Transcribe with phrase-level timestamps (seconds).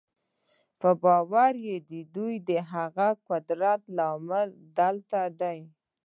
[0.81, 1.75] په باور یې
[2.15, 4.41] دوی د هغه قدرت له امله
[4.79, 5.59] دلته دي